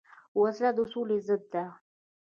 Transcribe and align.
وسله 0.41 0.71
د 0.77 0.79
سولې 0.91 1.17
ضد 1.27 1.43
ده 1.53 1.65